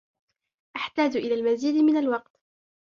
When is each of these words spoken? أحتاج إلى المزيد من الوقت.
أحتاج 0.75 1.17
إلى 1.17 1.33
المزيد 1.33 1.75
من 1.75 1.97
الوقت. 1.97 2.39